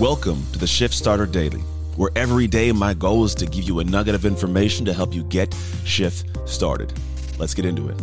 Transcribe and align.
Welcome 0.00 0.46
to 0.54 0.58
the 0.58 0.66
Shift 0.66 0.94
Starter 0.94 1.26
Daily, 1.26 1.60
where 1.96 2.10
every 2.16 2.46
day 2.46 2.72
my 2.72 2.94
goal 2.94 3.22
is 3.26 3.34
to 3.34 3.44
give 3.44 3.64
you 3.64 3.80
a 3.80 3.84
nugget 3.84 4.14
of 4.14 4.24
information 4.24 4.86
to 4.86 4.94
help 4.94 5.12
you 5.12 5.24
get 5.24 5.54
shift 5.84 6.24
started. 6.48 6.90
Let's 7.38 7.52
get 7.52 7.66
into 7.66 7.90
it. 7.90 8.00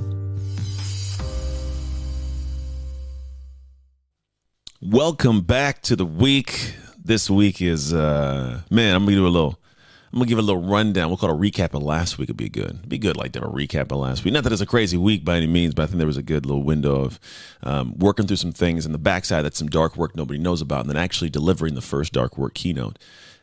Welcome 4.80 5.42
back 5.42 5.82
to 5.82 5.96
the 5.96 6.06
week. 6.06 6.76
This 7.04 7.32
week 7.32 7.64
is 7.64 7.96
uh 7.96 8.62
man, 8.70 8.96
I'm 8.96 9.04
gonna 9.04 9.16
do 9.16 9.26
a 9.26 9.30
little 9.30 9.60
I'm 10.12 10.20
gonna 10.20 10.30
give 10.30 10.40
a 10.40 10.42
little 10.42 10.64
rundown. 10.64 11.10
We'll 11.10 11.18
call 11.18 11.30
it 11.32 11.34
a 11.34 11.52
recap 11.52 11.74
of 11.74 11.84
last 11.84 12.18
week. 12.18 12.28
It'd 12.28 12.38
be 12.38 12.50
good. 12.50 12.72
It'd 12.72 12.90
be 12.90 12.98
good 12.98 13.18
like 13.18 13.34
to 13.34 13.40
have 13.42 13.50
a 13.50 13.52
recap 13.52 13.92
of 13.92 13.98
last 13.98 14.24
week. 14.24 14.34
Not 14.34 14.44
that 14.44 14.54
it's 14.54 14.62
a 14.62 14.66
crazy 14.66 14.98
week 14.98 15.26
by 15.26 15.36
any 15.38 15.48
means, 15.48 15.74
but 15.74 15.84
I 15.84 15.86
think 15.88 15.98
there 15.98 16.08
was 16.08 16.18
a 16.18 16.24
good 16.24 16.46
little 16.46 16.64
window 16.64 17.02
of 17.02 17.20
um, 17.64 17.98
working 17.98 18.26
through 18.26 18.38
some 18.38 18.54
things 18.54 18.86
in 18.86 18.94
the 18.94 18.98
backside 18.98 19.44
that's 19.44 19.58
some 19.58 19.68
dark 19.68 19.98
work 19.98 20.16
nobody 20.16 20.40
knows 20.40 20.62
about, 20.62 20.82
and 20.82 20.90
then 20.90 20.98
actually 20.98 21.30
delivering 21.30 21.76
the 21.76 21.82
first 21.82 22.14
dark 22.14 22.38
work 22.38 22.54
keynote 22.54 22.98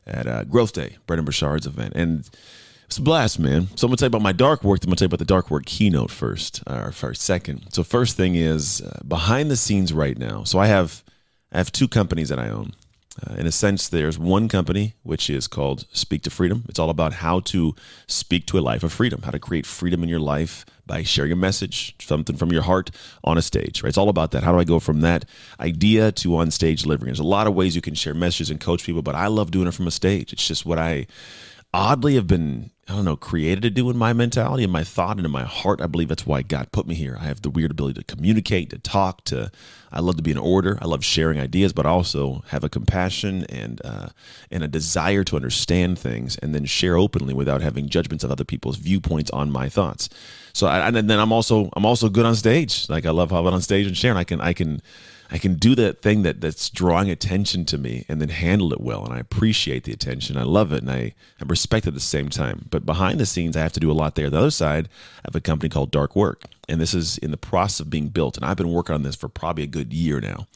at 0.06 0.26
uh, 0.26 0.44
Growth 0.44 0.72
Day, 0.72 0.96
Brendon 1.06 1.24
Burchard's 1.24 1.66
event, 1.66 1.92
and 1.94 2.28
it's 2.86 2.98
a 2.98 3.02
blast, 3.02 3.38
man. 3.38 3.68
So 3.76 3.86
I'm 3.86 3.90
gonna 3.90 3.96
tell 3.96 4.06
you 4.06 4.10
about 4.10 4.22
my 4.22 4.32
dark 4.32 4.62
work. 4.62 4.80
Then 4.80 4.88
I'm 4.88 4.90
gonna 4.90 4.96
tell 4.96 5.06
you 5.06 5.08
about 5.08 5.18
the 5.18 5.24
dark 5.24 5.50
work 5.50 5.66
keynote 5.66 6.10
first, 6.10 6.62
or 6.66 6.92
first, 6.92 7.22
second. 7.22 7.72
So 7.72 7.82
first 7.82 8.16
thing 8.16 8.34
is 8.34 8.80
uh, 8.80 9.00
behind 9.06 9.50
the 9.50 9.56
scenes 9.56 9.92
right 9.92 10.16
now. 10.16 10.44
So 10.44 10.58
I 10.58 10.66
have 10.66 11.02
I 11.52 11.58
have 11.58 11.72
two 11.72 11.88
companies 11.88 12.28
that 12.28 12.38
I 12.38 12.48
own. 12.48 12.72
Uh, 13.22 13.34
in 13.34 13.46
a 13.46 13.52
sense, 13.52 13.88
there's 13.88 14.18
one 14.18 14.48
company 14.48 14.94
which 15.02 15.30
is 15.30 15.46
called 15.46 15.86
Speak 15.92 16.22
to 16.22 16.30
Freedom. 16.30 16.64
It's 16.68 16.78
all 16.78 16.90
about 16.90 17.14
how 17.14 17.40
to 17.40 17.74
speak 18.08 18.46
to 18.46 18.58
a 18.58 18.60
life 18.60 18.82
of 18.82 18.92
freedom, 18.92 19.22
how 19.22 19.30
to 19.30 19.38
create 19.38 19.66
freedom 19.66 20.02
in 20.02 20.08
your 20.08 20.20
life 20.20 20.66
by 20.84 21.02
sharing 21.04 21.30
a 21.30 21.36
message, 21.36 21.94
something 22.00 22.36
from 22.36 22.52
your 22.52 22.62
heart 22.62 22.90
on 23.22 23.38
a 23.38 23.42
stage. 23.42 23.82
Right? 23.82 23.88
It's 23.88 23.98
all 23.98 24.08
about 24.08 24.32
that. 24.32 24.42
How 24.42 24.52
do 24.52 24.58
I 24.58 24.64
go 24.64 24.80
from 24.80 25.00
that 25.02 25.24
idea 25.60 26.10
to 26.12 26.36
on 26.36 26.50
stage 26.50 26.82
delivering? 26.82 27.06
There's 27.06 27.20
a 27.20 27.24
lot 27.24 27.46
of 27.46 27.54
ways 27.54 27.76
you 27.76 27.82
can 27.82 27.94
share 27.94 28.14
messages 28.14 28.50
and 28.50 28.60
coach 28.60 28.84
people, 28.84 29.02
but 29.02 29.14
I 29.14 29.28
love 29.28 29.52
doing 29.52 29.68
it 29.68 29.74
from 29.74 29.86
a 29.86 29.92
stage. 29.92 30.32
It's 30.32 30.46
just 30.46 30.66
what 30.66 30.78
I 30.78 31.06
oddly 31.72 32.16
have 32.16 32.26
been 32.26 32.70
I 32.86 32.96
don't 32.96 33.06
know, 33.06 33.16
created 33.16 33.62
to 33.62 33.70
do 33.70 33.88
in 33.88 33.96
my 33.96 34.12
mentality 34.12 34.62
and 34.62 34.72
my 34.72 34.84
thought 34.84 35.16
and 35.16 35.24
in 35.24 35.32
my 35.32 35.44
heart. 35.44 35.80
I 35.80 35.86
believe 35.86 36.08
that's 36.08 36.26
why 36.26 36.42
God 36.42 36.70
put 36.70 36.86
me 36.86 36.94
here. 36.94 37.16
I 37.18 37.24
have 37.24 37.40
the 37.40 37.48
weird 37.48 37.70
ability 37.70 38.02
to 38.02 38.04
communicate, 38.04 38.68
to 38.70 38.78
talk, 38.78 39.24
to. 39.24 39.50
I 39.90 40.00
love 40.00 40.16
to 40.16 40.22
be 40.22 40.32
in 40.32 40.36
order. 40.36 40.78
I 40.82 40.86
love 40.86 41.02
sharing 41.02 41.40
ideas, 41.40 41.72
but 41.72 41.86
also 41.86 42.42
have 42.48 42.62
a 42.62 42.68
compassion 42.68 43.44
and 43.48 43.80
uh, 43.84 44.08
and 44.50 44.62
a 44.62 44.68
desire 44.68 45.24
to 45.24 45.36
understand 45.36 45.98
things 45.98 46.36
and 46.38 46.54
then 46.54 46.66
share 46.66 46.98
openly 46.98 47.32
without 47.32 47.62
having 47.62 47.88
judgments 47.88 48.22
of 48.22 48.30
other 48.30 48.44
people's 48.44 48.76
viewpoints 48.76 49.30
on 49.30 49.50
my 49.50 49.70
thoughts. 49.70 50.10
So, 50.52 50.66
I, 50.66 50.88
and 50.88 51.08
then 51.08 51.18
I'm 51.18 51.32
also 51.32 51.70
I'm 51.74 51.86
also 51.86 52.10
good 52.10 52.26
on 52.26 52.34
stage. 52.34 52.88
Like 52.90 53.06
I 53.06 53.10
love 53.10 53.30
how 53.30 53.46
I'm 53.46 53.54
on 53.54 53.62
stage 53.62 53.86
and 53.86 53.96
sharing. 53.96 54.18
I 54.18 54.24
can 54.24 54.42
I 54.42 54.52
can 54.52 54.82
I 55.34 55.38
can 55.38 55.54
do 55.54 55.74
that 55.74 56.00
thing 56.00 56.22
that 56.22 56.40
that's 56.40 56.70
drawing 56.70 57.10
attention 57.10 57.64
to 57.64 57.76
me 57.76 58.04
and 58.08 58.20
then 58.20 58.28
handle 58.28 58.72
it 58.72 58.80
well. 58.80 59.04
And 59.04 59.12
I 59.12 59.18
appreciate 59.18 59.82
the 59.82 59.92
attention. 59.92 60.36
I 60.36 60.44
love 60.44 60.72
it 60.72 60.82
and 60.82 60.90
I, 60.92 61.12
I 61.40 61.44
respect 61.44 61.86
it 61.86 61.88
at 61.88 61.94
the 61.94 62.00
same 62.00 62.28
time. 62.28 62.66
But 62.70 62.86
behind 62.86 63.18
the 63.18 63.26
scenes, 63.26 63.56
I 63.56 63.62
have 63.62 63.72
to 63.72 63.80
do 63.80 63.90
a 63.90 63.98
lot 63.98 64.14
there. 64.14 64.30
The 64.30 64.38
other 64.38 64.52
side, 64.52 64.88
I 65.18 65.22
have 65.24 65.34
a 65.34 65.40
company 65.40 65.68
called 65.70 65.90
Dark 65.90 66.14
Work. 66.14 66.44
And 66.68 66.80
this 66.80 66.94
is 66.94 67.18
in 67.18 67.32
the 67.32 67.36
process 67.36 67.80
of 67.80 67.90
being 67.90 68.10
built. 68.10 68.36
And 68.36 68.46
I've 68.46 68.56
been 68.56 68.70
working 68.70 68.94
on 68.94 69.02
this 69.02 69.16
for 69.16 69.28
probably 69.28 69.64
a 69.64 69.66
good 69.66 69.92
year 69.92 70.20
now. 70.20 70.46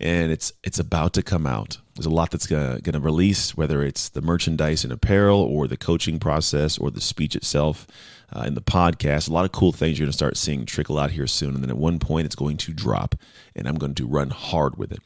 And 0.00 0.32
it's 0.32 0.54
it's 0.62 0.78
about 0.78 1.12
to 1.12 1.22
come 1.22 1.46
out. 1.46 1.76
There's 1.94 2.06
a 2.06 2.10
lot 2.10 2.30
that's 2.30 2.46
going 2.46 2.80
to 2.82 3.00
release, 3.00 3.54
whether 3.58 3.82
it's 3.82 4.08
the 4.08 4.22
merchandise 4.22 4.84
and 4.84 4.92
apparel 4.92 5.40
or 5.40 5.68
the 5.68 5.76
coaching 5.76 6.18
process 6.18 6.78
or 6.78 6.90
the 6.90 7.02
speech 7.02 7.36
itself 7.36 7.86
uh, 8.34 8.42
in 8.42 8.54
the 8.54 8.62
podcast. 8.62 9.28
A 9.28 9.32
lot 9.32 9.44
of 9.44 9.52
cool 9.52 9.72
things 9.72 9.98
you're 9.98 10.06
going 10.06 10.12
to 10.12 10.16
start 10.16 10.36
seeing 10.36 10.66
trickle 10.66 10.98
out 10.98 11.12
here 11.12 11.26
soon. 11.26 11.54
And 11.54 11.62
then 11.62 11.70
at 11.70 11.76
one 11.76 11.98
point, 11.98 12.26
it's 12.26 12.34
going 12.34 12.56
to 12.58 12.72
drop, 12.72 13.14
and 13.54 13.68
I'm 13.68 13.76
going 13.76 13.94
to 13.94 14.06
run 14.06 14.30
hard 14.30 14.76
with 14.76 14.92
it. 14.92 15.00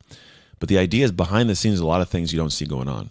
But 0.58 0.68
the 0.68 0.78
idea 0.78 1.04
is 1.04 1.12
behind 1.12 1.48
the 1.48 1.54
scenes, 1.54 1.78
a 1.78 1.86
lot 1.86 2.00
of 2.00 2.08
things 2.08 2.32
you 2.32 2.38
don't 2.38 2.50
see 2.50 2.66
going 2.66 2.88
on. 2.88 3.10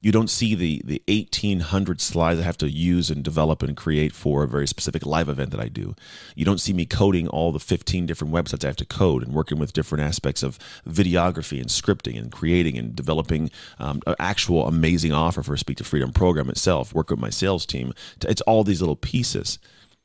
You 0.00 0.12
don't 0.12 0.30
see 0.30 0.54
the 0.54 0.80
the 0.84 1.02
1800 1.08 2.00
slides 2.00 2.38
I 2.38 2.44
have 2.44 2.58
to 2.58 2.70
use 2.70 3.10
and 3.10 3.24
develop 3.24 3.62
and 3.62 3.76
create 3.76 4.12
for 4.12 4.44
a 4.44 4.48
very 4.48 4.68
specific 4.68 5.04
live 5.04 5.28
event 5.28 5.50
that 5.50 5.60
I 5.60 5.66
do. 5.66 5.96
You 6.36 6.44
don't 6.44 6.60
see 6.60 6.72
me 6.72 6.86
coding 6.86 7.26
all 7.26 7.50
the 7.50 7.58
15 7.58 8.06
different 8.06 8.32
websites 8.32 8.62
I 8.62 8.68
have 8.68 8.76
to 8.76 8.84
code 8.84 9.24
and 9.24 9.34
working 9.34 9.58
with 9.58 9.72
different 9.72 10.04
aspects 10.04 10.44
of 10.44 10.58
videography 10.86 11.60
and 11.60 11.68
scripting 11.68 12.16
and 12.16 12.30
creating 12.30 12.78
and 12.78 12.94
developing 12.94 13.50
um, 13.80 14.00
an 14.06 14.14
actual 14.20 14.68
amazing 14.68 15.12
offer 15.12 15.42
for 15.42 15.56
Speak 15.56 15.78
to 15.78 15.84
Freedom 15.84 16.12
program 16.12 16.48
itself. 16.48 16.94
Work 16.94 17.10
with 17.10 17.18
my 17.18 17.30
sales 17.30 17.66
team. 17.66 17.92
It's 18.22 18.42
all 18.42 18.62
these 18.62 18.80
little 18.80 18.96
pieces. 18.96 19.58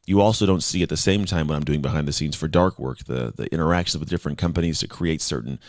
You 0.07 0.21
also 0.21 0.47
don't 0.47 0.63
see 0.63 0.81
at 0.81 0.89
the 0.89 0.97
same 0.97 1.25
time 1.25 1.47
what 1.47 1.55
I'm 1.55 1.63
doing 1.63 1.81
behind 1.81 2.07
the 2.07 2.13
scenes 2.13 2.35
for 2.35 2.47
dark 2.47 2.79
work, 2.79 3.05
the 3.05 3.31
the 3.35 3.45
interactions 3.53 3.99
with 3.99 4.09
different 4.09 4.39
companies 4.39 4.79
to 4.79 4.87
create 4.87 5.21
certain 5.21 5.59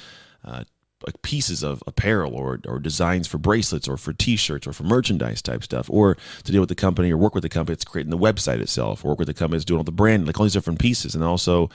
uh, 0.44 0.64
like 1.06 1.20
pieces 1.22 1.62
of 1.62 1.82
apparel 1.86 2.34
or, 2.34 2.60
or 2.66 2.78
designs 2.78 3.26
for 3.26 3.38
bracelets 3.38 3.88
or 3.88 3.96
for 3.96 4.12
t-shirts 4.12 4.66
or 4.66 4.72
for 4.72 4.84
merchandise 4.84 5.42
type 5.42 5.62
stuff 5.62 5.88
or 5.90 6.16
to 6.42 6.52
deal 6.52 6.60
with 6.60 6.68
the 6.68 6.74
company 6.74 7.12
or 7.12 7.16
work 7.16 7.34
with 7.34 7.42
the 7.42 7.48
company 7.48 7.74
that's 7.74 7.84
creating 7.84 8.10
the 8.10 8.18
website 8.18 8.60
itself 8.60 9.04
or 9.04 9.08
work 9.08 9.18
with 9.18 9.28
the 9.28 9.34
company 9.34 9.58
that's 9.58 9.64
doing 9.64 9.78
all 9.78 9.84
the 9.84 9.92
brand 9.92 10.26
like 10.26 10.38
all 10.38 10.44
these 10.44 10.52
different 10.52 10.78
pieces. 10.78 11.14
And 11.14 11.22
also 11.22 11.70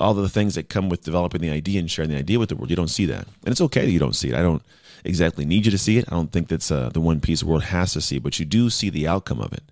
all 0.00 0.14
the 0.14 0.28
things 0.28 0.54
that 0.54 0.68
come 0.68 0.88
with 0.88 1.04
developing 1.04 1.40
the 1.40 1.50
idea 1.50 1.78
and 1.78 1.90
sharing 1.90 2.10
the 2.10 2.16
idea 2.16 2.38
with 2.38 2.48
the 2.48 2.56
world 2.56 2.70
you 2.70 2.76
don't 2.76 2.88
see 2.88 3.06
that. 3.06 3.26
And 3.44 3.52
it's 3.52 3.60
okay 3.60 3.84
that 3.84 3.90
you 3.90 3.98
don't 3.98 4.16
see 4.16 4.30
it. 4.30 4.34
I 4.34 4.42
don't 4.42 4.62
exactly 5.04 5.44
need 5.44 5.64
you 5.66 5.70
to 5.70 5.78
see 5.78 5.98
it. 5.98 6.06
I 6.08 6.14
don't 6.14 6.32
think 6.32 6.48
that's 6.48 6.70
uh, 6.70 6.88
the 6.88 7.00
one 7.00 7.20
piece 7.20 7.40
the 7.40 7.46
world 7.46 7.64
has 7.64 7.92
to 7.92 8.00
see 8.00 8.18
but 8.18 8.38
you 8.38 8.44
do 8.44 8.70
see 8.70 8.90
the 8.90 9.06
outcome 9.06 9.40
of 9.40 9.52
it. 9.52 9.64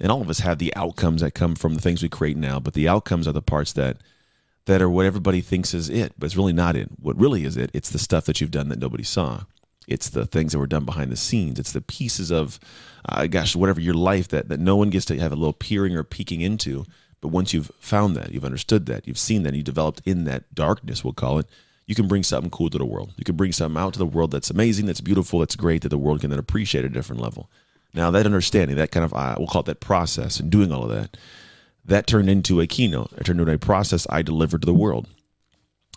And 0.00 0.10
all 0.10 0.22
of 0.22 0.28
us 0.28 0.40
have 0.40 0.58
the 0.58 0.74
outcomes 0.74 1.20
that 1.20 1.34
come 1.34 1.54
from 1.54 1.74
the 1.74 1.80
things 1.80 2.02
we 2.02 2.08
create 2.08 2.36
now 2.36 2.58
but 2.58 2.74
the 2.74 2.88
outcomes 2.88 3.28
are 3.28 3.32
the 3.32 3.42
parts 3.42 3.72
that 3.74 3.98
that 4.66 4.80
are 4.80 4.88
what 4.88 5.06
everybody 5.06 5.40
thinks 5.40 5.74
is 5.74 5.88
it, 5.90 6.14
but 6.18 6.26
it's 6.26 6.36
really 6.36 6.52
not 6.52 6.76
it. 6.76 6.88
What 7.00 7.18
really 7.18 7.44
is 7.44 7.56
it? 7.56 7.70
It's 7.74 7.90
the 7.90 7.98
stuff 7.98 8.24
that 8.24 8.40
you've 8.40 8.50
done 8.50 8.68
that 8.68 8.78
nobody 8.78 9.04
saw. 9.04 9.42
It's 9.86 10.08
the 10.08 10.24
things 10.24 10.52
that 10.52 10.58
were 10.58 10.66
done 10.66 10.84
behind 10.84 11.12
the 11.12 11.16
scenes. 11.16 11.58
It's 11.58 11.72
the 11.72 11.82
pieces 11.82 12.30
of, 12.30 12.58
uh, 13.06 13.26
gosh, 13.26 13.54
whatever 13.54 13.80
your 13.80 13.94
life 13.94 14.28
that, 14.28 14.48
that 14.48 14.60
no 14.60 14.76
one 14.76 14.88
gets 14.88 15.04
to 15.06 15.18
have 15.18 15.32
a 15.32 15.36
little 15.36 15.52
peering 15.52 15.94
or 15.94 16.04
peeking 16.04 16.40
into. 16.40 16.86
But 17.20 17.28
once 17.28 17.52
you've 17.52 17.70
found 17.78 18.16
that, 18.16 18.32
you've 18.32 18.44
understood 18.44 18.86
that, 18.86 19.06
you've 19.06 19.18
seen 19.18 19.42
that, 19.42 19.54
you 19.54 19.62
developed 19.62 20.00
in 20.06 20.24
that 20.24 20.54
darkness, 20.54 21.04
we'll 21.04 21.12
call 21.12 21.38
it, 21.38 21.46
you 21.86 21.94
can 21.94 22.08
bring 22.08 22.22
something 22.22 22.50
cool 22.50 22.70
to 22.70 22.78
the 22.78 22.86
world. 22.86 23.12
You 23.18 23.24
can 23.24 23.36
bring 23.36 23.52
something 23.52 23.80
out 23.80 23.92
to 23.92 23.98
the 23.98 24.06
world 24.06 24.30
that's 24.30 24.50
amazing, 24.50 24.86
that's 24.86 25.02
beautiful, 25.02 25.40
that's 25.40 25.56
great, 25.56 25.82
that 25.82 25.90
the 25.90 25.98
world 25.98 26.22
can 26.22 26.30
then 26.30 26.38
appreciate 26.38 26.84
at 26.84 26.90
a 26.90 26.94
different 26.94 27.20
level. 27.20 27.50
Now, 27.92 28.10
that 28.10 28.26
understanding, 28.26 28.76
that 28.76 28.90
kind 28.90 29.04
of, 29.04 29.12
uh, 29.12 29.36
we'll 29.38 29.46
call 29.46 29.60
it 29.60 29.66
that 29.66 29.80
process 29.80 30.40
and 30.40 30.50
doing 30.50 30.72
all 30.72 30.84
of 30.84 30.90
that, 30.90 31.16
that 31.84 32.06
turned 32.06 32.30
into 32.30 32.60
a 32.60 32.66
keynote. 32.66 33.12
It 33.16 33.24
turned 33.24 33.40
into 33.40 33.52
a 33.52 33.58
process 33.58 34.06
I 34.10 34.22
delivered 34.22 34.62
to 34.62 34.66
the 34.66 34.74
world. 34.74 35.06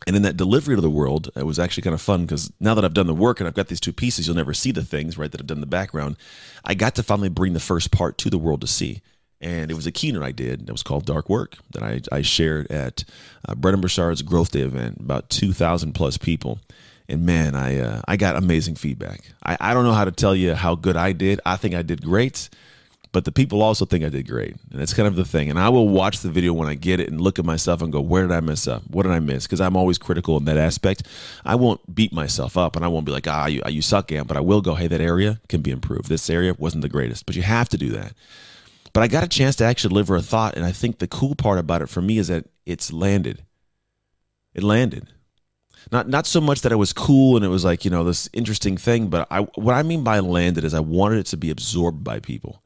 And 0.05 0.15
in 0.15 0.21
that 0.21 0.37
delivery 0.37 0.75
to 0.75 0.81
the 0.81 0.89
world, 0.89 1.31
it 1.35 1.45
was 1.45 1.57
actually 1.57 1.83
kind 1.83 1.93
of 1.93 2.01
fun 2.01 2.21
because 2.21 2.51
now 2.59 2.75
that 2.75 2.85
I've 2.85 2.93
done 2.93 3.07
the 3.07 3.13
work 3.13 3.39
and 3.39 3.47
I've 3.47 3.55
got 3.55 3.67
these 3.67 3.79
two 3.79 3.93
pieces, 3.93 4.27
you'll 4.27 4.35
never 4.35 4.53
see 4.53 4.71
the 4.71 4.83
things, 4.83 5.17
right, 5.17 5.31
that 5.31 5.41
I've 5.41 5.47
done 5.47 5.57
in 5.57 5.61
the 5.61 5.67
background. 5.67 6.17
I 6.63 6.75
got 6.75 6.95
to 6.95 7.03
finally 7.03 7.29
bring 7.29 7.53
the 7.53 7.59
first 7.59 7.91
part 7.91 8.17
to 8.19 8.29
the 8.29 8.37
world 8.37 8.61
to 8.61 8.67
see. 8.67 9.01
And 9.41 9.69
it 9.69 9.75
was 9.75 9.85
a 9.85 9.91
keynote 9.91 10.23
I 10.23 10.31
did 10.31 10.65
that 10.65 10.71
was 10.71 10.83
called 10.83 11.05
Dark 11.05 11.29
Work 11.29 11.57
that 11.71 11.83
I, 11.83 12.01
I 12.11 12.21
shared 12.21 12.71
at 12.71 13.03
uh, 13.47 13.55
Brendon 13.55 13.81
Burchard's 13.81 14.21
Growth 14.21 14.51
Day 14.51 14.61
event, 14.61 14.97
about 14.99 15.29
2,000 15.29 15.93
plus 15.93 16.17
people. 16.17 16.59
And 17.09 17.25
man, 17.25 17.55
I, 17.55 17.79
uh, 17.79 18.01
I 18.07 18.17
got 18.17 18.35
amazing 18.35 18.75
feedback. 18.75 19.21
I, 19.43 19.57
I 19.59 19.73
don't 19.73 19.83
know 19.83 19.93
how 19.93 20.05
to 20.05 20.11
tell 20.11 20.35
you 20.35 20.53
how 20.53 20.75
good 20.75 20.97
I 20.97 21.11
did. 21.11 21.39
I 21.45 21.55
think 21.55 21.75
I 21.75 21.81
did 21.81 22.01
great 22.03 22.49
but 23.11 23.25
the 23.25 23.31
people 23.31 23.61
also 23.61 23.85
think 23.85 24.03
I 24.03 24.09
did 24.09 24.27
great. 24.27 24.55
And 24.71 24.79
that's 24.79 24.93
kind 24.93 25.07
of 25.07 25.15
the 25.15 25.25
thing. 25.25 25.49
And 25.49 25.59
I 25.59 25.69
will 25.69 25.87
watch 25.87 26.19
the 26.19 26.29
video 26.29 26.53
when 26.53 26.67
I 26.67 26.75
get 26.75 26.99
it 26.99 27.09
and 27.09 27.21
look 27.21 27.39
at 27.39 27.45
myself 27.45 27.81
and 27.81 27.91
go, 27.91 28.01
where 28.01 28.23
did 28.23 28.31
I 28.31 28.41
mess 28.41 28.67
up? 28.67 28.83
What 28.87 29.03
did 29.03 29.11
I 29.11 29.19
miss? 29.19 29.45
Because 29.45 29.61
I'm 29.61 29.77
always 29.77 29.97
critical 29.97 30.37
in 30.37 30.45
that 30.45 30.57
aspect. 30.57 31.03
I 31.45 31.55
won't 31.55 31.93
beat 31.93 32.13
myself 32.13 32.57
up 32.57 32.75
and 32.75 32.83
I 32.83 32.87
won't 32.87 33.05
be 33.05 33.11
like, 33.11 33.27
ah, 33.27 33.47
you, 33.47 33.61
you 33.67 33.81
suck, 33.81 34.11
Ant, 34.11 34.27
but 34.27 34.37
I 34.37 34.41
will 34.41 34.61
go, 34.61 34.75
hey, 34.75 34.87
that 34.87 35.01
area 35.01 35.39
can 35.47 35.61
be 35.61 35.71
improved. 35.71 36.09
This 36.09 36.29
area 36.29 36.53
wasn't 36.57 36.81
the 36.81 36.89
greatest, 36.89 37.25
but 37.25 37.35
you 37.35 37.41
have 37.43 37.69
to 37.69 37.77
do 37.77 37.89
that. 37.89 38.13
But 38.93 39.03
I 39.03 39.07
got 39.07 39.23
a 39.23 39.27
chance 39.27 39.55
to 39.57 39.65
actually 39.65 39.89
deliver 39.89 40.15
a 40.15 40.21
thought. 40.21 40.55
And 40.55 40.65
I 40.65 40.71
think 40.71 40.99
the 40.99 41.07
cool 41.07 41.35
part 41.35 41.59
about 41.59 41.81
it 41.81 41.89
for 41.89 42.01
me 42.01 42.17
is 42.17 42.27
that 42.29 42.45
it's 42.65 42.91
landed. 42.91 43.43
It 44.53 44.63
landed 44.63 45.07
not 45.91 46.07
not 46.07 46.25
so 46.25 46.41
much 46.41 46.61
that 46.61 46.71
it 46.71 46.75
was 46.77 46.93
cool 46.93 47.35
and 47.35 47.45
it 47.45 47.49
was 47.49 47.63
like 47.63 47.85
you 47.85 47.91
know 47.91 48.03
this 48.03 48.29
interesting 48.33 48.77
thing 48.77 49.07
but 49.07 49.27
i 49.31 49.41
what 49.55 49.73
i 49.73 49.83
mean 49.83 50.03
by 50.03 50.19
landed 50.19 50.63
is 50.63 50.73
i 50.73 50.79
wanted 50.79 51.19
it 51.19 51.25
to 51.25 51.37
be 51.37 51.49
absorbed 51.49 52.03
by 52.03 52.19
people 52.19 52.61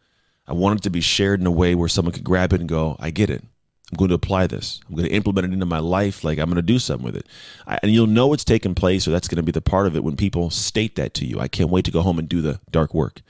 I 0.52 0.54
want 0.54 0.82
it 0.82 0.84
to 0.84 0.90
be 0.90 1.00
shared 1.00 1.40
in 1.40 1.48
a 1.48 1.52
way 1.52 1.76
where 1.76 1.88
someone 1.88 2.12
could 2.12 2.26
grab 2.26 2.52
it 2.52 2.60
and 2.60 2.68
go, 2.68 2.98
I 3.00 3.10
get 3.10 3.30
it. 3.30 3.42
I'm 3.90 3.96
going 3.96 4.10
to 4.10 4.16
apply 4.16 4.48
this. 4.48 4.82
I'm 4.90 4.96
going 4.96 5.08
to 5.08 5.14
implement 5.14 5.48
it 5.48 5.54
into 5.54 5.66
my 5.66 5.80
life. 5.80 6.26
Like 6.26 6.40
I'm 6.40 6.48
going 6.48 6.58
to 6.58 6.62
do 6.62 6.78
something 6.78 7.06
with 7.06 7.16
it. 7.16 7.26
I, 7.66 7.80
and 7.82 7.90
you'll 7.90 8.06
know 8.06 8.34
it's 8.34 8.44
taken 8.44 8.76
place, 8.76 9.08
or 9.08 9.12
that's 9.12 9.30
going 9.30 9.38
to 9.38 9.44
be 9.44 9.54
the 9.54 9.62
part 9.62 9.88
of 9.88 9.96
it 9.96 10.04
when 10.04 10.18
people 10.18 10.50
state 10.50 10.98
that 10.98 11.14
to 11.16 11.26
you. 11.26 11.40
I 11.40 11.48
can't 11.48 11.70
wait 11.70 11.86
to 11.86 11.92
go 11.92 12.02
home 12.02 12.20
and 12.20 12.28
do 12.28 12.42
the 12.42 12.60
dark 12.70 12.94
work. 12.94 13.22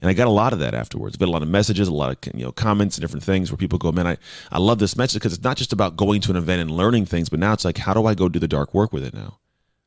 And 0.00 0.10
I 0.10 0.12
got 0.12 0.26
a 0.26 0.30
lot 0.30 0.52
of 0.52 0.58
that 0.58 0.74
afterwards. 0.74 1.16
Got 1.16 1.28
a 1.28 1.30
lot 1.30 1.42
of 1.42 1.48
messages, 1.48 1.86
a 1.86 1.94
lot 1.94 2.10
of 2.10 2.34
you 2.34 2.44
know 2.44 2.50
comments 2.50 2.96
and 2.96 3.02
different 3.02 3.22
things 3.22 3.52
where 3.52 3.58
people 3.58 3.78
go, 3.78 3.92
man, 3.92 4.08
I, 4.08 4.16
I 4.50 4.58
love 4.58 4.80
this 4.80 4.96
message 4.96 5.20
because 5.20 5.34
it's 5.34 5.44
not 5.44 5.56
just 5.56 5.72
about 5.72 5.96
going 5.96 6.20
to 6.22 6.32
an 6.32 6.36
event 6.36 6.62
and 6.62 6.70
learning 6.72 7.06
things, 7.06 7.28
but 7.28 7.38
now 7.38 7.52
it's 7.52 7.64
like, 7.64 7.78
how 7.78 7.94
do 7.94 8.06
I 8.06 8.14
go 8.14 8.28
do 8.28 8.40
the 8.40 8.48
dark 8.48 8.74
work 8.74 8.92
with 8.92 9.04
it 9.04 9.14
now? 9.14 9.38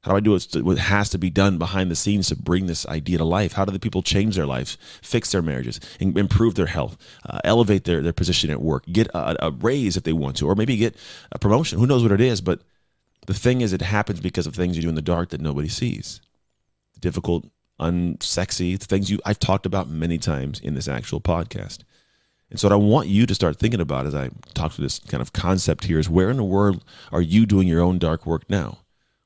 How 0.10 0.20
do 0.20 0.34
I 0.34 0.40
do? 0.40 0.64
What 0.64 0.80
has 0.80 1.10
to 1.10 1.20
be 1.20 1.30
done 1.30 1.60
behind 1.60 1.92
the 1.92 1.96
scenes 1.96 2.30
to 2.30 2.36
bring 2.36 2.66
this 2.66 2.84
idea 2.88 3.20
to 3.20 3.24
life? 3.24 3.54
How 3.54 3.64
do 3.64 3.72
the 3.72 3.80
people 3.80 4.02
change 4.02 4.36
their 4.36 4.48
lives, 4.48 4.76
fix 5.04 5.32
their 5.32 5.44
marriages, 5.44 5.80
improve 6.00 6.56
their 6.56 6.66
health, 6.66 6.98
uh, 7.30 7.40
elevate 7.44 7.84
their, 7.84 8.02
their 8.02 8.12
position 8.12 8.50
at 8.50 8.60
work, 8.60 8.86
get 8.92 9.06
a, 9.10 9.46
a 9.46 9.52
raise 9.52 9.98
if 9.98 10.04
they 10.04 10.14
want 10.14 10.38
to, 10.38 10.48
or 10.48 10.56
maybe 10.56 10.78
get 10.78 10.96
a 11.32 11.38
promotion? 11.38 11.78
Who 11.78 11.86
knows 11.86 12.02
what 12.02 12.12
it 12.12 12.22
is? 12.22 12.42
But 12.42 12.62
the 13.28 13.36
thing 13.36 13.62
is, 13.62 13.72
it 13.72 13.84
happens 13.84 14.20
because 14.20 14.48
of 14.48 14.56
things 14.56 14.76
you 14.76 14.82
do 14.82 14.90
in 14.90 14.96
the 14.96 15.04
dark 15.04 15.30
that 15.30 15.42
nobody 15.42 15.70
sees. 15.70 16.22
Difficult 17.00 17.46
unsexy, 17.80 18.80
things 18.80 19.12
you 19.12 19.20
I've 19.28 19.38
talked 19.38 19.68
about 19.68 19.90
many 19.90 20.18
times 20.18 20.60
in 20.60 20.74
this 20.74 20.88
actual 20.88 21.22
podcast. 21.22 21.84
And 22.50 22.60
so 22.60 22.68
what 22.68 22.74
I 22.74 22.78
want 22.78 23.10
you 23.10 23.28
to 23.28 23.36
start 23.36 23.58
thinking 23.58 23.80
about 23.80 24.08
as 24.08 24.16
I 24.16 24.32
talk 24.56 24.74
to 24.74 24.82
this 24.82 24.98
kind 24.98 25.22
of 25.22 25.34
concept 25.34 25.84
here 25.84 26.00
is 26.00 26.10
where 26.10 26.32
in 26.32 26.38
the 26.38 26.44
world 26.44 26.84
are 27.12 27.22
you 27.22 27.46
doing 27.46 27.68
your 27.68 27.84
own 27.84 28.00
dark 28.00 28.26
work 28.26 28.50
now? 28.50 28.80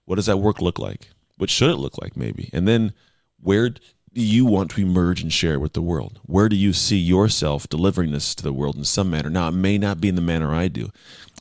What 0.06 0.16
does 0.16 0.26
that 0.26 0.38
work 0.38 0.62
look 0.62 0.80
like? 0.80 1.10
What 1.38 1.50
should 1.50 1.70
it 1.70 1.78
look 1.78 2.02
like 2.02 2.16
maybe? 2.16 2.50
And 2.54 2.68
then 2.68 2.94
where 3.42 3.70
do 3.70 3.82
you 4.14 4.46
want 4.46 4.72
to 4.72 4.82
emerge 4.82 5.22
and 5.22 5.34
share 5.34 5.60
with 5.60 5.74
the 5.74 5.82
world? 5.82 6.20
Where 6.26 6.50
do 6.50 6.56
you 6.56 6.74
see 6.74 6.98
yourself 6.98 7.68
delivering 7.68 8.12
this 8.12 8.36
to 8.36 8.44
the 8.44 8.54
world 8.54 8.76
in 8.76 8.84
some 8.84 9.10
manner? 9.10 9.30
Now, 9.30 9.48
it 9.48 9.54
may 9.54 9.78
not 9.78 10.00
be 10.00 10.10
in 10.10 10.16
the 10.16 10.22
manner 10.22 10.54
I 10.54 10.68
do, 10.68 10.92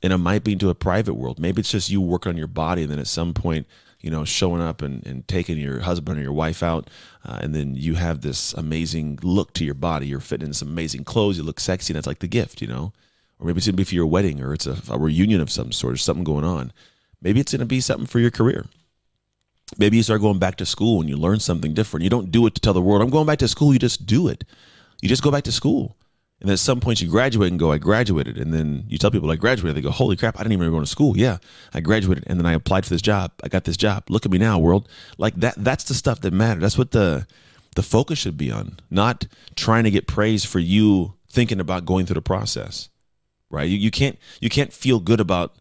and 0.03 0.13
it 0.13 0.19
might 0.19 0.45
be 0.45 0.53
into 0.53 0.71
a 0.71 0.75
private 0.75 1.15
world. 1.15 1.39
Maybe 1.39 1.61
it's 1.61 1.71
just 1.71 1.91
you 1.91 2.01
working 2.01 2.31
on 2.31 2.39
your 2.39 2.47
body, 2.47 2.83
and 2.83 2.91
then 2.91 2.99
at 2.99 3.07
some 3.07 3.35
point 3.35 3.67
you 4.03 4.11
know, 4.11 4.25
showing 4.25 4.61
up 4.61 4.83
and, 4.83 5.07
and 5.07 5.27
taking 5.29 5.57
your 5.57 5.81
husband 5.81 6.19
or 6.19 6.23
your 6.23 6.33
wife 6.33 6.63
out. 6.63 6.91
Uh, 7.25 7.39
and 7.41 7.55
then 7.55 7.75
you 7.75 7.95
have 7.95 8.21
this 8.21 8.53
amazing 8.55 9.19
look 9.23 9.55
to 9.55 9.65
your 9.65 9.75
body. 9.75 10.09
You're 10.09 10.21
fitting 10.21 10.49
in 10.49 10.55
some 10.55 10.69
amazing 10.69 11.05
clothes. 11.05 11.39
You 11.39 11.45
look 11.45 11.61
sexy. 11.61 11.93
And 11.93 11.97
that's 11.97 12.07
like 12.07 12.19
the 12.19 12.27
gift, 12.27 12.61
you 12.61 12.67
know? 12.67 12.93
Or 13.39 13.47
maybe 13.47 13.59
it's 13.59 13.67
going 13.67 13.75
to 13.75 13.81
be 13.81 13.85
for 13.85 13.95
your 13.95 14.07
wedding 14.07 14.43
or 14.43 14.53
it's 14.53 14.67
a, 14.67 14.77
a 14.91 14.99
reunion 14.99 15.41
of 15.41 15.51
some 15.51 15.71
sort 15.71 15.95
or 15.95 15.99
something 15.99 16.25
going 16.25 16.45
on. 16.45 16.73
Maybe 17.23 17.41
it's 17.41 17.53
going 17.53 17.61
to 17.61 17.67
be 17.67 17.81
something 17.81 18.07
for 18.07 18.19
your 18.19 18.31
career. 18.31 18.67
Maybe 19.79 19.97
you 19.97 20.03
start 20.03 20.21
going 20.21 20.39
back 20.39 20.57
to 20.57 20.67
school 20.67 21.01
and 21.01 21.09
you 21.09 21.17
learn 21.17 21.41
something 21.41 21.73
different. 21.73 22.05
You 22.05 22.11
don't 22.11 22.31
do 22.31 22.47
it 22.47 22.55
to 22.57 22.61
tell 22.61 22.75
the 22.75 22.83
world, 22.83 23.01
I'm 23.01 23.11
going 23.11 23.27
back 23.27 23.39
to 23.39 23.49
school. 23.49 23.73
You 23.73 23.79
just 23.79 24.05
do 24.05 24.29
it. 24.29 24.45
You 25.01 25.09
just 25.09 25.23
go 25.23 25.31
back 25.31 25.45
to 25.45 25.53
school. 25.53 25.97
And 26.41 26.51
at 26.51 26.59
some 26.59 26.81
point 26.81 27.01
you 27.01 27.09
graduate 27.09 27.53
and 27.53 27.59
go, 27.59 27.71
I 27.71 27.79
graduated. 27.79 28.37
And 28.37 28.53
then 28.53 28.85
you 28.89 28.99
tell 28.99 29.13
people 29.13 29.31
I 29.31 29.37
graduated. 29.37 29.77
They 29.77 29.81
go, 29.81 29.93
holy 29.93 30.17
crap, 30.17 30.39
I 30.39 30.43
didn't 30.43 30.55
even 30.55 30.71
go 30.71 30.81
to 30.81 30.87
school. 30.87 31.17
Yeah, 31.17 31.39
I 31.73 31.81
graduated. 31.81 32.25
And 32.27 32.39
then 32.39 32.47
I 32.47 32.53
applied 32.53 32.85
for 32.85 32.91
this 32.91 33.01
job. 33.01 33.31
I 33.45 33.49
got 33.49 33.65
this 33.65 33.77
job. 33.77 34.05
Look 34.09 34.27
at 34.27 34.33
me 34.33 34.39
now, 34.39 34.59
world. 34.59 34.89
Like 35.19 35.37
that, 35.37 35.55
that's 35.57 35.85
the 35.85 35.95
stuff 35.95 36.21
that 36.23 36.33
matters. 36.33 36.61
That's 36.61 36.77
what 36.79 36.91
the, 36.91 37.29
the 37.77 37.83
focus 37.83 38.19
should 38.19 38.37
be 38.37 38.51
on, 38.51 38.81
not 38.91 39.27
trying 39.55 39.85
to 39.85 39.91
get 39.91 40.09
praise 40.09 40.45
for 40.45 40.59
you 40.59 41.15
thinking 41.31 41.61
about 41.61 41.87
going 41.87 42.07
through 42.07 42.15
the 42.15 42.23
process, 42.23 42.89
right? 43.49 43.69
You, 43.69 43.79
you 43.79 43.93
can't, 43.93 44.19
you 44.41 44.51
can't 44.51 44.73
feel 44.73 44.99
good 44.99 45.21
about 45.21 45.55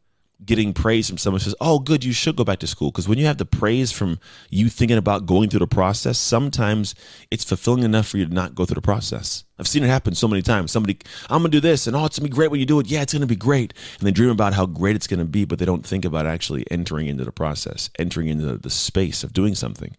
getting 0.46 0.74
praise 0.74 1.08
from 1.08 1.18
someone 1.18 1.40
says, 1.40 1.56
"Oh, 1.62 1.80
good, 1.80 2.04
you 2.04 2.14
should 2.14 2.36
go 2.36 2.44
back 2.44 2.60
to 2.60 2.68
school." 2.68 2.92
Because 2.92 3.08
when 3.08 3.18
you 3.18 3.26
have 3.26 3.38
the 3.38 3.46
praise 3.46 3.92
from 3.92 4.20
you 4.50 4.70
thinking 4.70 4.98
about 4.98 5.26
going 5.26 5.50
through 5.50 5.60
the 5.60 5.68
process, 5.68 6.18
sometimes 6.18 6.96
it's 7.30 7.44
fulfilling 7.44 7.84
enough 7.84 8.08
for 8.08 8.18
you 8.18 8.26
to 8.26 8.34
not 8.34 8.56
go 8.56 8.66
through 8.66 8.76
the 8.76 8.82
process. 8.82 9.44
I've 9.60 9.68
seen 9.68 9.84
it 9.84 9.88
happen 9.88 10.16
so 10.16 10.28
many 10.28 10.42
times. 10.42 10.72
Somebody, 10.72 10.98
I'm 11.30 11.40
gonna 11.42 11.50
do 11.50 11.60
this, 11.60 11.88
and 11.88 11.96
oh, 11.96 12.06
it's 12.06 12.18
gonna 12.18 12.30
be 12.30 12.36
great 12.36 12.52
when 12.52 12.60
you 12.60 12.66
do 12.66 12.80
it. 12.80 12.88
Yeah, 12.88 13.02
it's 13.02 13.14
gonna 13.14 13.28
be 13.28 13.36
great, 13.36 13.74
and 14.00 14.08
they 14.08 14.12
dream 14.12 14.30
about 14.30 14.54
how 14.54 14.66
great 14.66 14.96
it's 14.96 15.08
gonna 15.08 15.26
be, 15.26 15.46
but 15.46 15.60
they 15.60 15.66
don't 15.66 15.86
think 15.86 16.06
about 16.06 16.26
actually 16.26 16.66
entering 16.72 17.08
into 17.08 17.24
the 17.24 17.32
process, 17.32 17.90
entering 18.00 18.28
into 18.28 18.58
the 18.58 18.70
space 18.70 19.24
of 19.24 19.34
doing 19.34 19.56
something. 19.56 19.96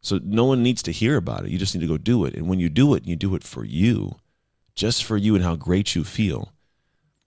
So 0.00 0.20
no 0.22 0.44
one 0.44 0.62
needs 0.62 0.82
to 0.84 0.92
hear 0.92 1.16
about 1.16 1.44
it. 1.44 1.50
You 1.50 1.58
just 1.58 1.74
need 1.74 1.80
to 1.80 1.86
go 1.86 1.98
do 1.98 2.24
it, 2.24 2.34
and 2.34 2.48
when 2.48 2.60
you 2.60 2.68
do 2.68 2.94
it, 2.94 3.06
you 3.06 3.16
do 3.16 3.34
it 3.34 3.44
for 3.44 3.64
you, 3.64 4.16
just 4.74 5.04
for 5.04 5.16
you, 5.16 5.34
and 5.34 5.44
how 5.44 5.56
great 5.56 5.94
you 5.94 6.04
feel. 6.04 6.52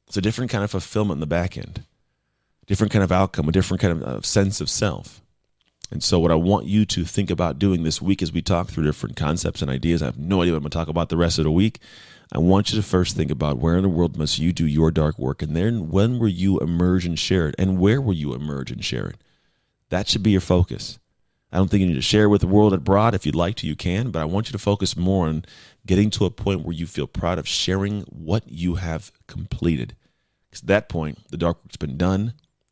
It's 0.07 0.17
a 0.17 0.21
different 0.21 0.51
kind 0.51 0.63
of 0.63 0.71
fulfillment 0.71 1.17
in 1.17 1.21
the 1.21 1.27
back 1.27 1.57
end 1.57 1.83
different 2.67 2.91
kind 2.91 3.03
of 3.03 3.11
outcome, 3.11 3.47
a 3.47 3.51
different 3.51 3.81
kind 3.81 3.93
of 3.93 4.03
uh, 4.03 4.21
sense 4.21 4.61
of 4.61 4.69
self. 4.69 5.21
And 5.91 6.03
so, 6.03 6.19
what 6.19 6.31
I 6.31 6.35
want 6.35 6.65
you 6.65 6.85
to 6.85 7.05
think 7.05 7.29
about 7.29 7.59
doing 7.59 7.83
this 7.83 8.01
week 8.01 8.21
as 8.21 8.31
we 8.31 8.41
talk 8.41 8.69
through 8.69 8.85
different 8.85 9.15
concepts 9.15 9.61
and 9.61 9.69
ideas, 9.69 10.01
I 10.01 10.05
have 10.05 10.17
no 10.17 10.41
idea 10.41 10.53
what 10.53 10.57
I'm 10.57 10.63
going 10.63 10.71
to 10.71 10.77
talk 10.77 10.87
about 10.87 11.09
the 11.09 11.17
rest 11.17 11.37
of 11.37 11.43
the 11.43 11.51
week. 11.51 11.79
I 12.31 12.39
want 12.39 12.71
you 12.71 12.81
to 12.81 12.87
first 12.87 13.15
think 13.15 13.29
about 13.29 13.59
where 13.59 13.77
in 13.77 13.83
the 13.83 13.89
world 13.89 14.17
must 14.17 14.39
you 14.39 14.51
do 14.51 14.65
your 14.65 14.89
dark 14.89 15.19
work, 15.19 15.43
and 15.43 15.55
then 15.55 15.89
when 15.89 16.17
will 16.17 16.27
you 16.27 16.59
emerge 16.59 17.05
and 17.05 17.19
share 17.19 17.47
it, 17.47 17.55
and 17.59 17.79
where 17.79 18.01
will 18.01 18.13
you 18.13 18.33
emerge 18.33 18.71
and 18.71 18.83
share 18.83 19.07
it? 19.07 19.17
That 19.89 20.07
should 20.07 20.23
be 20.23 20.31
your 20.31 20.41
focus. 20.41 20.97
I 21.51 21.57
don't 21.57 21.69
think 21.69 21.81
you 21.81 21.87
need 21.87 21.93
to 21.93 22.01
share 22.01 22.27
with 22.27 22.41
the 22.41 22.47
world 22.47 22.73
abroad. 22.73 23.13
If 23.13 23.25
you'd 23.25 23.35
like 23.35 23.55
to, 23.57 23.67
you 23.67 23.75
can, 23.75 24.09
but 24.09 24.21
I 24.21 24.25
want 24.25 24.47
you 24.47 24.51
to 24.51 24.57
focus 24.57 24.97
more 24.97 25.27
on 25.27 25.45
getting 25.85 26.09
to 26.11 26.25
a 26.25 26.31
point 26.31 26.65
where 26.65 26.73
you 26.73 26.87
feel 26.87 27.07
proud 27.07 27.37
of 27.37 27.47
sharing 27.47 28.01
what 28.03 28.43
you 28.47 28.75
have 28.75 29.11
completed. 29.27 29.95
Because 30.49 30.63
at 30.63 30.67
that 30.67 30.89
point, 30.89 31.19
the 31.29 31.37
dark 31.37 31.63
work's 31.63 31.77
been 31.77 31.95
done, 31.95 32.33